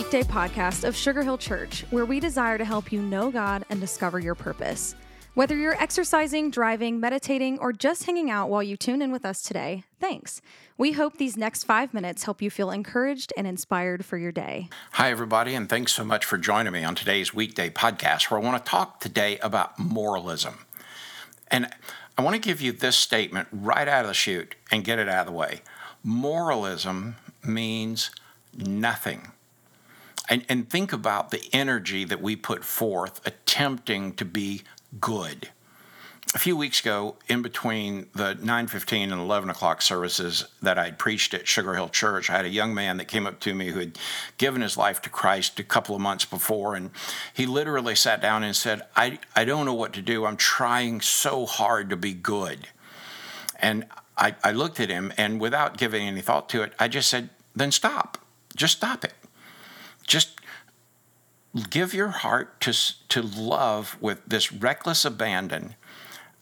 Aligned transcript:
weekday 0.00 0.22
podcast 0.22 0.88
of 0.88 0.96
Sugar 0.96 1.22
Hill 1.22 1.36
Church, 1.36 1.84
where 1.90 2.06
we 2.06 2.20
desire 2.20 2.56
to 2.56 2.64
help 2.64 2.90
you 2.90 3.02
know 3.02 3.30
God 3.30 3.66
and 3.68 3.78
discover 3.78 4.18
your 4.18 4.34
purpose. 4.34 4.94
Whether 5.34 5.54
you're 5.54 5.74
exercising, 5.74 6.50
driving, 6.50 7.00
meditating, 7.00 7.58
or 7.58 7.74
just 7.74 8.04
hanging 8.04 8.30
out 8.30 8.48
while 8.48 8.62
you 8.62 8.78
tune 8.78 9.02
in 9.02 9.12
with 9.12 9.26
us 9.26 9.42
today, 9.42 9.84
thanks. 10.00 10.40
We 10.78 10.92
hope 10.92 11.18
these 11.18 11.36
next 11.36 11.64
five 11.64 11.92
minutes 11.92 12.22
help 12.22 12.40
you 12.40 12.48
feel 12.48 12.70
encouraged 12.70 13.34
and 13.36 13.46
inspired 13.46 14.06
for 14.06 14.16
your 14.16 14.32
day. 14.32 14.70
Hi, 14.92 15.10
everybody, 15.10 15.54
and 15.54 15.68
thanks 15.68 15.92
so 15.92 16.02
much 16.02 16.24
for 16.24 16.38
joining 16.38 16.72
me 16.72 16.82
on 16.82 16.94
today's 16.94 17.34
weekday 17.34 17.68
podcast, 17.68 18.30
where 18.30 18.40
I 18.40 18.42
want 18.42 18.64
to 18.64 18.70
talk 18.70 19.00
today 19.00 19.38
about 19.40 19.78
moralism. 19.78 20.60
And 21.48 21.68
I 22.16 22.22
want 22.22 22.36
to 22.36 22.40
give 22.40 22.62
you 22.62 22.72
this 22.72 22.96
statement 22.96 23.48
right 23.52 23.86
out 23.86 24.04
of 24.04 24.08
the 24.08 24.14
chute 24.14 24.54
and 24.70 24.82
get 24.82 24.98
it 24.98 25.10
out 25.10 25.26
of 25.26 25.34
the 25.34 25.38
way. 25.38 25.60
Moralism 26.02 27.16
means 27.44 28.10
nothing. 28.56 29.32
And, 30.30 30.44
and 30.48 30.70
think 30.70 30.92
about 30.92 31.32
the 31.32 31.42
energy 31.52 32.04
that 32.04 32.22
we 32.22 32.36
put 32.36 32.64
forth 32.64 33.20
attempting 33.26 34.14
to 34.14 34.24
be 34.24 34.62
good. 35.00 35.50
A 36.32 36.38
few 36.38 36.56
weeks 36.56 36.78
ago, 36.78 37.16
in 37.26 37.42
between 37.42 38.06
the 38.14 38.36
9:15 38.36 39.10
and 39.10 39.20
11 39.20 39.50
o'clock 39.50 39.82
services 39.82 40.44
that 40.62 40.78
I'd 40.78 40.96
preached 40.96 41.34
at 41.34 41.48
Sugar 41.48 41.74
Hill 41.74 41.88
Church, 41.88 42.30
I 42.30 42.36
had 42.36 42.44
a 42.44 42.50
young 42.50 42.72
man 42.72 42.98
that 42.98 43.08
came 43.08 43.26
up 43.26 43.40
to 43.40 43.52
me 43.52 43.70
who 43.70 43.80
had 43.80 43.98
given 44.38 44.62
his 44.62 44.76
life 44.76 45.02
to 45.02 45.10
Christ 45.10 45.58
a 45.58 45.64
couple 45.64 45.96
of 45.96 46.00
months 46.00 46.24
before, 46.24 46.76
and 46.76 46.92
he 47.34 47.46
literally 47.46 47.96
sat 47.96 48.22
down 48.22 48.44
and 48.44 48.54
said, 48.54 48.82
"I 48.94 49.18
I 49.34 49.44
don't 49.44 49.66
know 49.66 49.74
what 49.74 49.92
to 49.94 50.02
do. 50.02 50.24
I'm 50.24 50.36
trying 50.36 51.00
so 51.00 51.46
hard 51.46 51.90
to 51.90 51.96
be 51.96 52.14
good." 52.14 52.68
And 53.58 53.86
I, 54.16 54.36
I 54.44 54.52
looked 54.52 54.78
at 54.78 54.88
him, 54.88 55.12
and 55.16 55.40
without 55.40 55.78
giving 55.78 56.06
any 56.06 56.20
thought 56.20 56.48
to 56.50 56.62
it, 56.62 56.74
I 56.78 56.86
just 56.86 57.10
said, 57.10 57.30
"Then 57.56 57.72
stop. 57.72 58.18
Just 58.54 58.76
stop 58.76 59.04
it. 59.04 59.14
Just 60.10 60.40
give 61.70 61.94
your 61.94 62.08
heart 62.08 62.60
to, 62.62 62.72
to 63.10 63.22
love 63.22 63.96
with 64.00 64.24
this 64.26 64.52
reckless 64.52 65.04
abandon 65.04 65.76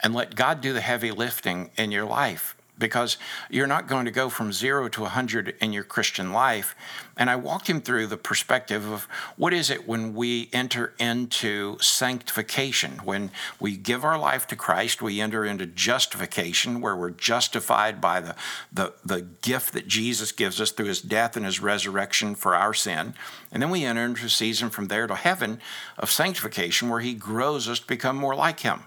and 0.01 0.15
let 0.15 0.35
God 0.35 0.63
do 0.63 0.73
the 0.73 0.81
heavy 0.81 1.11
lifting 1.11 1.71
in 1.77 1.93
your 1.93 2.07
life 2.07 2.57
because 2.79 3.17
you're 3.51 3.67
not 3.67 3.89
going 3.89 4.05
to 4.05 4.11
go 4.11 4.29
from 4.29 4.53
zero 4.53 4.89
to 4.89 5.03
100 5.03 5.55
in 5.61 5.73
your 5.73 5.85
Christian 5.85 6.33
life. 6.33 6.75
And 7.17 7.29
I 7.29 7.37
walk 7.37 7.69
him 7.69 7.81
through 7.81 8.07
the 8.07 8.17
perspective 8.17 8.89
of 8.91 9.09
what 9.37 9.53
is 9.53 9.71
it 9.71 9.89
when 9.89 10.15
we 10.15 10.49
enter 10.53 10.95
into 10.99 11.77
sanctification? 11.81 13.01
When 13.05 13.31
we 13.59 13.77
give 13.77 14.05
our 14.05 14.19
life 14.19 14.47
to 14.49 14.57
Christ, 14.57 15.03
we 15.03 15.21
enter 15.21 15.45
into 15.45 15.67
justification, 15.67 16.81
where 16.81 16.95
we're 16.95 17.11
justified 17.11 18.01
by 18.01 18.21
the, 18.21 18.37
the, 18.73 18.93
the 19.05 19.23
gift 19.23 19.73
that 19.73 19.89
Jesus 19.89 20.31
gives 20.31 20.61
us 20.61 20.71
through 20.71 20.87
his 20.87 21.03
death 21.03 21.37
and 21.37 21.45
his 21.45 21.61
resurrection 21.61 22.37
for 22.37 22.55
our 22.55 22.73
sin. 22.73 23.15
And 23.51 23.63
then 23.63 23.71
we 23.71 23.85
enter 23.85 24.05
into 24.05 24.27
a 24.27 24.29
season 24.29 24.71
from 24.71 24.87
there 24.87 25.09
to 25.09 25.17
heaven 25.17 25.61
of 25.99 26.11
sanctification, 26.11 26.89
where 26.89 27.01
he 27.01 27.15
grows 27.15 27.69
us 27.69 27.81
to 27.81 27.87
become 27.87 28.17
more 28.17 28.37
like 28.37 28.61
him. 28.61 28.85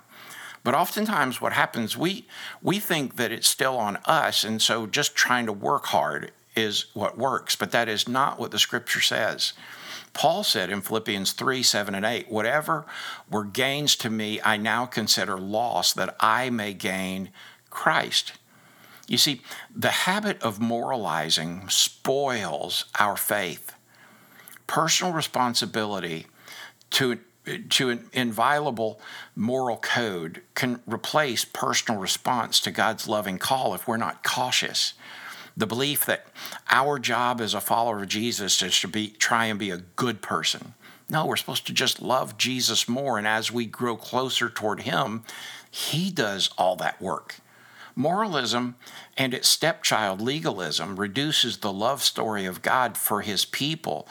But 0.63 0.75
oftentimes, 0.75 1.41
what 1.41 1.53
happens, 1.53 1.97
we, 1.97 2.27
we 2.61 2.79
think 2.79 3.15
that 3.15 3.31
it's 3.31 3.47
still 3.47 3.77
on 3.77 3.97
us, 4.05 4.43
and 4.43 4.61
so 4.61 4.85
just 4.85 5.15
trying 5.15 5.47
to 5.47 5.53
work 5.53 5.87
hard 5.87 6.31
is 6.55 6.85
what 6.93 7.17
works. 7.17 7.55
But 7.55 7.71
that 7.71 7.89
is 7.89 8.07
not 8.07 8.39
what 8.39 8.51
the 8.51 8.59
scripture 8.59 9.01
says. 9.01 9.53
Paul 10.13 10.43
said 10.43 10.69
in 10.69 10.81
Philippians 10.81 11.31
3 11.31 11.63
7 11.63 11.95
and 11.95 12.05
8, 12.05 12.29
Whatever 12.29 12.85
were 13.29 13.45
gains 13.45 13.95
to 13.97 14.09
me, 14.09 14.39
I 14.43 14.57
now 14.57 14.85
consider 14.85 15.37
loss 15.37 15.93
that 15.93 16.15
I 16.19 16.49
may 16.49 16.73
gain 16.73 17.29
Christ. 17.69 18.33
You 19.07 19.17
see, 19.17 19.41
the 19.75 19.89
habit 19.89 20.41
of 20.41 20.59
moralizing 20.59 21.67
spoils 21.69 22.85
our 22.99 23.17
faith. 23.17 23.73
Personal 24.67 25.13
responsibility 25.13 26.27
to 26.91 27.19
to 27.69 27.89
an 27.89 28.09
inviolable 28.13 28.99
moral 29.35 29.77
code 29.77 30.41
can 30.53 30.81
replace 30.85 31.45
personal 31.45 31.99
response 31.99 32.59
to 32.61 32.71
God's 32.71 33.07
loving 33.07 33.37
call 33.37 33.73
if 33.73 33.87
we're 33.87 33.97
not 33.97 34.23
cautious. 34.23 34.93
The 35.57 35.67
belief 35.67 36.05
that 36.05 36.27
our 36.69 36.99
job 36.99 37.41
as 37.41 37.53
a 37.53 37.61
follower 37.61 38.03
of 38.03 38.07
Jesus 38.07 38.61
is 38.61 38.79
to 38.81 38.87
be 38.87 39.09
try 39.09 39.45
and 39.45 39.59
be 39.59 39.71
a 39.71 39.77
good 39.77 40.21
person. 40.21 40.75
No, 41.09 41.25
we're 41.25 41.35
supposed 41.35 41.67
to 41.67 41.73
just 41.73 42.01
love 42.01 42.37
Jesus 42.37 42.87
more 42.87 43.17
and 43.17 43.27
as 43.27 43.51
we 43.51 43.65
grow 43.65 43.97
closer 43.97 44.49
toward 44.49 44.81
him, 44.81 45.23
he 45.69 46.09
does 46.09 46.49
all 46.57 46.75
that 46.77 47.01
work. 47.01 47.37
Moralism 47.95 48.75
and 49.17 49.33
its 49.33 49.49
stepchild 49.49 50.21
legalism 50.21 50.97
reduces 50.97 51.57
the 51.57 51.73
love 51.73 52.01
story 52.01 52.45
of 52.45 52.61
God 52.61 52.97
for 52.97 53.21
his 53.21 53.43
people 53.43 54.07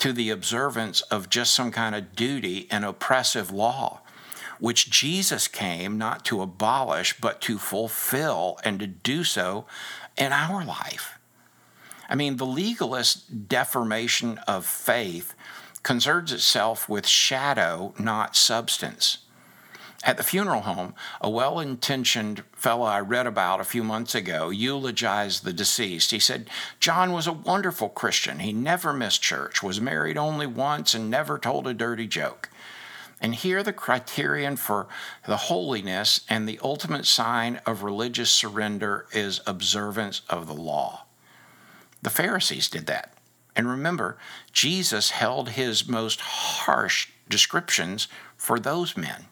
to 0.00 0.12
the 0.12 0.30
observance 0.30 1.02
of 1.02 1.30
just 1.30 1.54
some 1.54 1.70
kind 1.70 1.94
of 1.94 2.16
duty 2.16 2.66
and 2.70 2.84
oppressive 2.84 3.50
law, 3.50 4.00
which 4.58 4.90
Jesus 4.90 5.46
came 5.48 5.96
not 5.96 6.24
to 6.26 6.42
abolish, 6.42 7.18
but 7.20 7.40
to 7.42 7.58
fulfill 7.58 8.58
and 8.64 8.80
to 8.80 8.86
do 8.86 9.24
so 9.24 9.66
in 10.16 10.32
our 10.32 10.64
life. 10.64 11.18
I 12.08 12.14
mean, 12.14 12.36
the 12.36 12.46
legalist 12.46 13.48
deformation 13.48 14.38
of 14.48 14.66
faith 14.66 15.34
concerns 15.82 16.32
itself 16.32 16.88
with 16.88 17.06
shadow, 17.06 17.94
not 17.98 18.36
substance. 18.36 19.18
At 20.02 20.16
the 20.16 20.22
funeral 20.22 20.62
home, 20.62 20.94
a 21.20 21.28
well 21.28 21.60
intentioned 21.60 22.42
fellow 22.52 22.86
I 22.86 23.00
read 23.00 23.26
about 23.26 23.60
a 23.60 23.64
few 23.64 23.84
months 23.84 24.14
ago 24.14 24.48
eulogized 24.48 25.44
the 25.44 25.52
deceased. 25.52 26.10
He 26.10 26.18
said, 26.18 26.48
John 26.78 27.12
was 27.12 27.26
a 27.26 27.32
wonderful 27.32 27.90
Christian. 27.90 28.38
He 28.38 28.52
never 28.52 28.94
missed 28.94 29.20
church, 29.20 29.62
was 29.62 29.80
married 29.80 30.16
only 30.16 30.46
once, 30.46 30.94
and 30.94 31.10
never 31.10 31.38
told 31.38 31.66
a 31.66 31.74
dirty 31.74 32.06
joke. 32.06 32.48
And 33.20 33.34
here 33.34 33.62
the 33.62 33.74
criterion 33.74 34.56
for 34.56 34.88
the 35.26 35.36
holiness 35.36 36.22
and 36.30 36.48
the 36.48 36.58
ultimate 36.62 37.04
sign 37.04 37.60
of 37.66 37.82
religious 37.82 38.30
surrender 38.30 39.06
is 39.12 39.42
observance 39.46 40.22
of 40.30 40.46
the 40.46 40.54
law. 40.54 41.04
The 42.00 42.08
Pharisees 42.08 42.70
did 42.70 42.86
that. 42.86 43.12
And 43.54 43.68
remember, 43.68 44.16
Jesus 44.52 45.10
held 45.10 45.50
his 45.50 45.86
most 45.86 46.20
harsh 46.20 47.08
descriptions 47.28 48.08
for 48.38 48.58
those 48.58 48.96
men. 48.96 49.26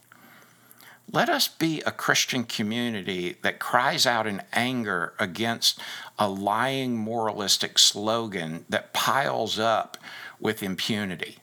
Let 1.10 1.30
us 1.30 1.48
be 1.48 1.80
a 1.80 1.90
Christian 1.90 2.44
community 2.44 3.36
that 3.40 3.58
cries 3.58 4.04
out 4.04 4.26
in 4.26 4.42
anger 4.52 5.14
against 5.18 5.80
a 6.18 6.28
lying 6.28 6.98
moralistic 6.98 7.78
slogan 7.78 8.66
that 8.68 8.92
piles 8.92 9.58
up 9.58 9.96
with 10.38 10.62
impunity. 10.62 11.38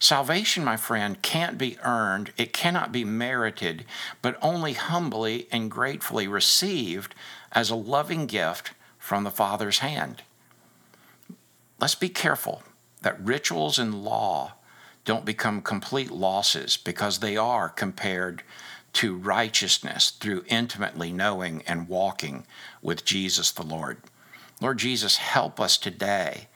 Salvation, 0.00 0.64
my 0.64 0.76
friend, 0.76 1.22
can't 1.22 1.58
be 1.58 1.78
earned, 1.84 2.32
it 2.36 2.52
cannot 2.52 2.90
be 2.90 3.04
merited, 3.04 3.84
but 4.20 4.38
only 4.42 4.72
humbly 4.72 5.46
and 5.52 5.70
gratefully 5.70 6.26
received 6.26 7.14
as 7.52 7.70
a 7.70 7.76
loving 7.76 8.26
gift 8.26 8.72
from 8.98 9.22
the 9.22 9.30
Father's 9.30 9.78
hand. 9.78 10.22
Let's 11.80 11.94
be 11.94 12.08
careful 12.08 12.62
that 13.02 13.24
rituals 13.24 13.78
and 13.78 14.02
law 14.04 14.54
don't 15.04 15.24
become 15.24 15.62
complete 15.62 16.10
losses 16.10 16.76
because 16.76 17.18
they 17.18 17.36
are 17.36 17.68
compared 17.68 18.42
to 18.98 19.14
righteousness 19.14 20.10
through 20.10 20.42
intimately 20.48 21.12
knowing 21.12 21.62
and 21.68 21.88
walking 21.88 22.44
with 22.82 23.04
Jesus 23.04 23.52
the 23.52 23.62
Lord. 23.62 23.98
Lord 24.60 24.78
Jesus, 24.78 25.18
help 25.18 25.60
us 25.60 25.78
today 25.78 26.48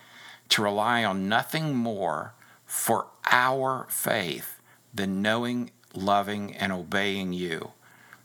to 0.49 0.61
rely 0.61 1.05
on 1.05 1.29
nothing 1.29 1.73
more 1.77 2.35
for 2.67 3.07
our 3.31 3.87
faith 3.89 4.59
than 4.93 5.23
knowing, 5.23 5.71
loving, 5.95 6.53
and 6.57 6.73
obeying 6.73 7.33
you 7.33 7.71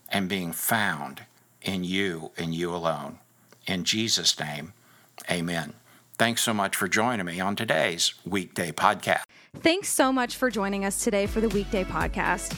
and 0.09 0.27
being 0.27 0.51
found 0.51 1.25
in 1.61 1.83
you 1.83 2.31
and 2.38 2.56
you 2.56 2.74
alone. 2.74 3.19
In 3.68 3.83
Jesus' 3.83 4.39
name, 4.39 4.74
amen. 5.30 5.74
Thanks 6.18 6.42
so 6.42 6.56
much 6.56 6.75
for 6.75 6.88
joining 6.88 7.27
me 7.27 7.39
on 7.39 7.56
today's 7.56 8.15
weekday 8.25 8.71
podcast. 8.71 9.21
Thanks 9.57 9.89
so 9.89 10.12
much 10.12 10.36
for 10.36 10.50
joining 10.50 10.86
us 10.86 11.03
today 11.03 11.27
for 11.27 11.39
the 11.39 11.50
weekday 11.50 11.83
podcast. 11.83 12.57